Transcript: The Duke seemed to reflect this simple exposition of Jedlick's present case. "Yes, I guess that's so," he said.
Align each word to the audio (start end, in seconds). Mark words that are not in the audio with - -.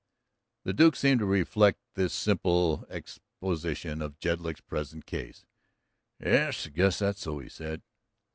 The 0.63 0.73
Duke 0.73 0.95
seemed 0.95 1.19
to 1.19 1.27
reflect 1.27 1.77
this 1.93 2.11
simple 2.11 2.87
exposition 2.89 4.01
of 4.01 4.17
Jedlick's 4.17 4.61
present 4.61 5.05
case. 5.05 5.45
"Yes, 6.19 6.65
I 6.65 6.69
guess 6.71 6.97
that's 6.97 7.21
so," 7.21 7.37
he 7.37 7.49
said. 7.49 7.83